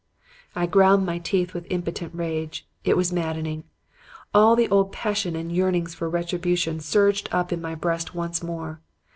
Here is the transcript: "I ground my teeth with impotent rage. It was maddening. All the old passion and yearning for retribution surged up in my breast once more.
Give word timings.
"I 0.55 0.65
ground 0.65 1.05
my 1.05 1.19
teeth 1.19 1.53
with 1.53 1.67
impotent 1.69 2.15
rage. 2.15 2.67
It 2.83 2.97
was 2.97 3.13
maddening. 3.13 3.65
All 4.33 4.55
the 4.55 4.67
old 4.69 4.91
passion 4.91 5.35
and 5.35 5.55
yearning 5.55 5.85
for 5.85 6.09
retribution 6.09 6.79
surged 6.79 7.29
up 7.31 7.53
in 7.53 7.61
my 7.61 7.75
breast 7.75 8.15
once 8.15 8.41
more. 8.41 8.81